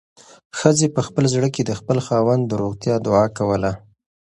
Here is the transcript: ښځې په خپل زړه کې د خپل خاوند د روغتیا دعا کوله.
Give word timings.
ښځې 0.59 0.87
په 0.95 1.01
خپل 1.07 1.23
زړه 1.33 1.49
کې 1.55 1.61
د 1.65 1.71
خپل 1.79 1.97
خاوند 2.05 2.43
د 2.45 2.51
روغتیا 2.61 2.95
دعا 3.07 3.25
کوله. 3.37 3.71